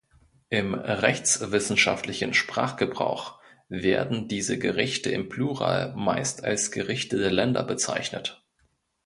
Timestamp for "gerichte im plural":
4.57-5.93